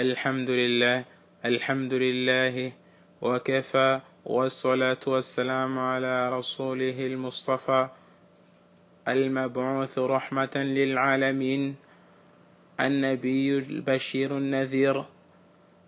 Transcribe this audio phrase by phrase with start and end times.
[0.00, 1.04] الحمد لله
[1.44, 2.72] الحمد لله
[3.22, 7.88] وكفى والصلاة والسلام على رسوله المصطفى
[9.08, 11.76] المبعوث رحمة للعالمين
[12.80, 15.04] النبي البشير النذير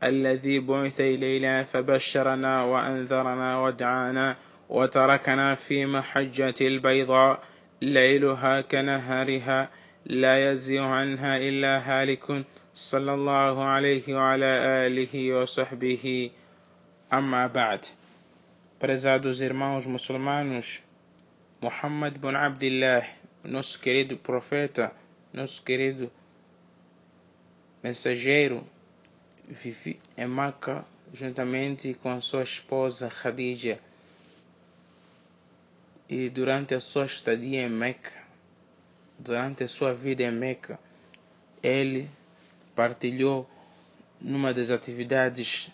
[0.03, 4.37] الذي بعث إلينا فبشرنا وأنذرنا ودعانا
[4.69, 7.43] وتركنا في محجة البيضاء
[7.83, 9.69] ليلها كنهارها
[10.07, 12.45] لا يزيغ عنها إلا هالك.
[12.76, 14.52] صلى الله عليه وعلى
[14.88, 16.32] آله وصحبه
[17.14, 17.86] أما بعد
[18.78, 20.82] Prezados irmãos muçulmanos,
[21.62, 23.08] Muhammad bin Abdullah,
[23.44, 24.92] nosso querido profeta,
[25.34, 26.12] nosso querido
[27.82, 28.68] mensageiro,
[29.48, 33.80] vive em Meca juntamente com sua esposa Khadija.
[36.10, 38.12] E durante a sua estadia em Meca,
[39.18, 40.78] durante a sua vida em Meca,
[41.64, 42.10] ele
[42.81, 43.47] partilhou
[44.19, 45.71] numa das atividades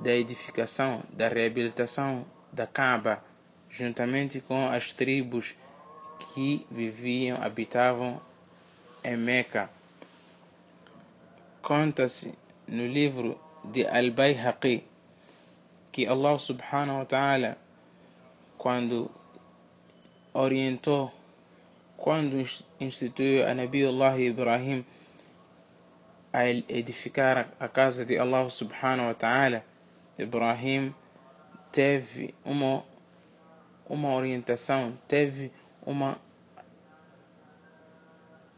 [0.00, 3.22] da edificação, da reabilitação da Kaaba,
[3.70, 5.54] juntamente com as tribos
[6.18, 8.20] que viviam, habitavam
[9.04, 9.70] em Meca.
[11.62, 12.36] Conta-se
[12.66, 14.82] no livro de Al-Bayhaqi
[15.92, 17.56] que Allah subhanahu wa ta'ala
[18.58, 19.08] quando
[20.34, 21.12] orientou
[21.96, 22.44] quando
[22.80, 24.84] instituiu a Nabiullah Ibrahim
[26.32, 29.64] a edificar a casa de Allah subhanahu wa ta'ala
[30.18, 30.94] Ibrahim
[31.72, 32.84] teve uma
[33.88, 35.50] uma orientação teve
[35.84, 36.18] uma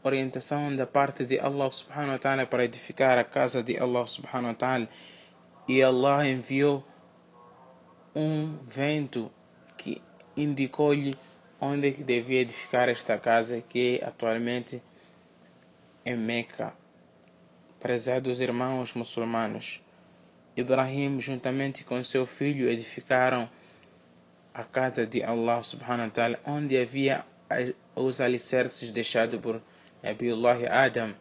[0.02, 4.48] orientação da parte de Allah subhanahu wa ta'ala para edificar a casa de Allah subhanahu
[4.48, 4.88] wa ta'ala
[5.68, 6.84] e Allah enviou
[8.14, 9.30] um vento
[9.78, 10.02] que
[10.36, 11.14] indicou-lhe
[11.60, 14.82] onde que devia edificar esta casa que é atualmente
[16.04, 16.81] em Meca.
[17.82, 19.82] Prezados irmãos muçulmanos,
[20.56, 23.50] Ibrahim juntamente com seu filho edificaram
[24.54, 27.24] a casa de Allah subhanahu wa ta'ala onde havia
[27.96, 29.60] os alicerces deixados por
[30.00, 31.12] Nabiullah Adam.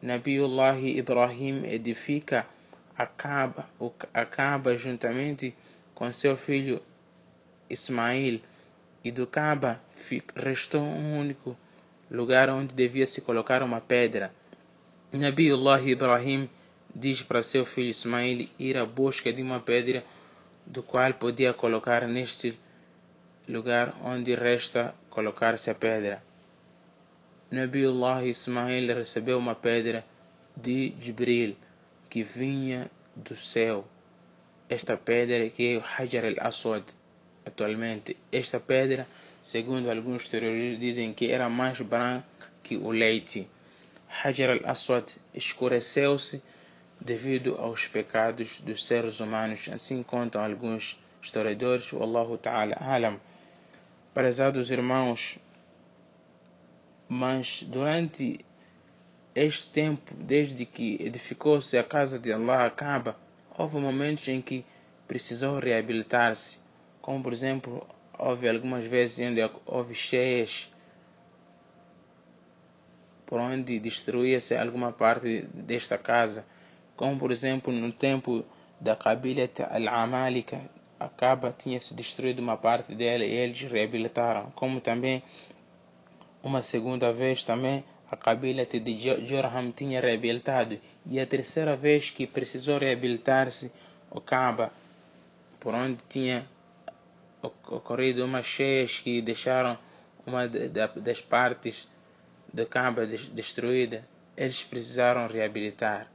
[0.00, 2.46] Nabiullah Ibrahim edifica
[2.96, 3.68] a Kaaba,
[4.14, 5.54] a Kaaba juntamente
[5.94, 6.80] com seu filho
[7.68, 8.40] Ismail
[9.04, 9.82] e do Kaaba
[10.34, 11.54] restou um único
[12.10, 14.32] lugar onde devia se colocar uma pedra.
[15.10, 16.50] Nabiullah Ibrahim
[16.94, 20.04] diz para seu filho Ismail ir à busca de uma pedra
[20.66, 22.58] do qual podia colocar neste
[23.48, 26.22] lugar onde resta colocar-se a pedra.
[27.50, 30.04] Nabiullah Ismail recebeu uma pedra
[30.54, 31.56] de Jibril
[32.10, 33.86] que vinha do céu.
[34.68, 36.84] Esta pedra que é o Hajar al-Aswad
[37.46, 38.14] atualmente.
[38.30, 39.06] Esta pedra,
[39.42, 42.26] segundo alguns teorias, dizem que era mais branca
[42.62, 43.48] que o leite.
[44.08, 45.04] Hajar al-Aswad
[45.34, 46.42] escureceu-se
[47.00, 53.20] devido aos pecados dos seres humanos, assim contam alguns historiadores, Allahu Ta'ala Alam.
[54.12, 55.38] Prezados irmãos,
[57.08, 58.44] mas durante
[59.34, 63.16] este tempo, desde que edificou-se a casa de Allah, acaba,
[63.56, 64.64] houve momentos em que
[65.06, 66.58] precisou reabilitar-se,
[67.00, 67.86] como por exemplo,
[68.18, 70.70] houve algumas vezes onde houve cheias,
[73.28, 76.46] por onde destruía-se alguma parte desta casa,
[76.96, 78.42] como por exemplo no tempo
[78.80, 80.58] da Kabila al-Amalika,
[80.98, 85.22] a Kaaba tinha se destruído uma parte dela e eles reabilitaram, como também
[86.42, 90.78] uma segunda vez também a Kabila de Jorham tinha reabilitado.
[91.04, 93.70] E a terceira vez que precisou reabilitar-se
[94.10, 94.72] o Kaaba,
[95.60, 96.46] por onde tinha
[97.42, 99.76] ocorrido umas cheias que deixaram
[100.26, 101.86] uma das partes
[102.52, 104.04] do Kaaba destruída,
[104.36, 106.08] eles precisaram reabilitar.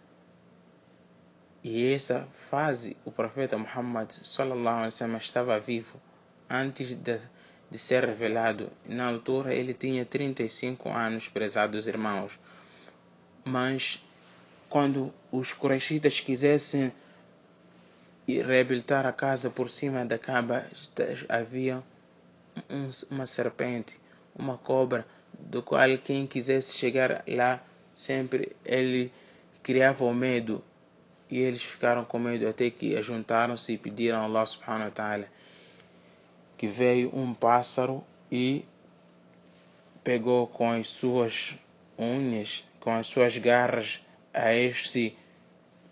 [1.63, 5.99] E essa fase o profeta Muhammad sallallahu alaihi wasallam estava vivo
[6.49, 7.19] antes de,
[7.71, 8.69] de ser revelado.
[8.85, 12.37] Na altura ele tinha 35 anos, prezados irmãos.
[13.45, 14.03] Mas
[14.69, 16.91] quando os Quraishitas quisessem
[18.27, 20.65] reabilitar a casa por cima da Kaaba,
[21.29, 21.83] havia
[22.69, 23.99] um, uma serpente,
[24.35, 25.05] uma cobra,
[25.49, 27.61] do qual quem quisesse chegar lá,
[27.93, 29.11] sempre ele
[29.61, 30.63] criava o medo
[31.29, 35.27] e eles ficaram com medo até que juntaram-se e pediram a Allah subhanahu wa ta'ala
[36.57, 38.65] que veio um pássaro e
[40.03, 41.55] pegou com as suas
[41.97, 43.99] unhas, com as suas garras
[44.33, 45.17] a este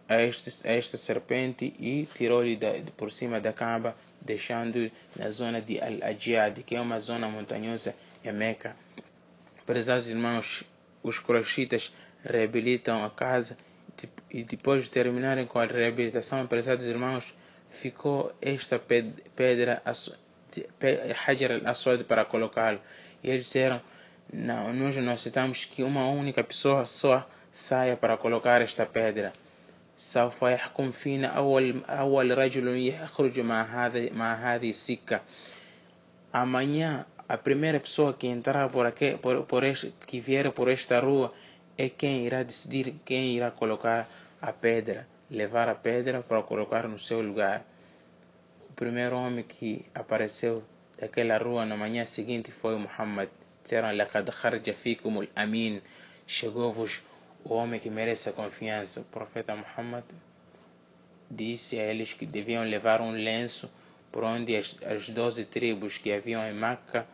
[0.08, 2.60] a, este, a esta serpente e tirou-lhe
[2.98, 8.34] por cima da cama, deixando na zona de Al-Ajiyad, que é uma zona montanhosa em
[8.34, 8.76] Meca.
[9.65, 10.65] Prezados irmãos,
[11.03, 11.93] os crochitas
[12.25, 13.57] reabilitam a casa
[14.31, 17.35] e depois de terminarem com a reabilitação, prezados irmãos,
[17.71, 19.83] ficou esta pedra
[21.27, 22.81] Hajar al-Aswad para colocá-lo.
[23.23, 23.81] E eles disseram,
[24.33, 29.33] não, nós necessitamos que uma única pessoa só saia para colocar esta pedra.
[29.99, 35.21] سوف يحكم فينا أول أول رجل يخرج مع هذه مع هذه السكة
[36.35, 41.00] amanhã a primeira pessoa que entrar por aqui, por, por este, que vier por esta
[41.00, 41.34] rua
[41.78, 44.10] é quem irá decidir quem irá colocar
[44.42, 47.64] a pedra, levar a pedra para colocar no seu lugar.
[48.70, 50.62] O primeiro homem que apareceu
[51.00, 53.30] daquela rua na manhã seguinte foi Muhammad.
[53.64, 54.28] Disseram: Laqad
[55.34, 55.82] amin.
[56.28, 57.02] Chegou-vos
[57.46, 59.00] o homem que merece a confiança.
[59.00, 60.04] O profeta Muhammad
[61.30, 63.72] disse a eles que deviam levar um lenço
[64.12, 67.08] por onde as, as doze tribos que haviam em Meca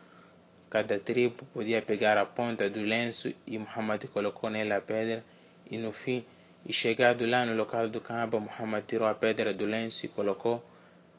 [0.69, 5.23] cada tribo podia pegar a ponta do lenço e Muhammad colocou nele a pedra
[5.69, 6.25] e no fim,
[6.65, 10.63] e chegado lá no local do Kaaba, Muhammad tirou a pedra do lenço e colocou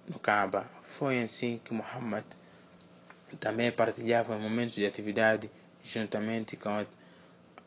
[0.06, 0.66] no Kaaba.
[0.82, 2.24] Foi assim que Muhammad
[3.40, 5.50] também partilhava momentos de atividade
[5.84, 6.84] juntamente com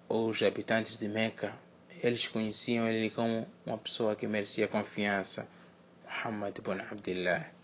[0.09, 1.53] os habitantes de Meca,
[2.03, 5.47] eles conheciam ele como uma pessoa que merecia confiança.
[6.03, 7.60] Muhammad ibn Abdullah.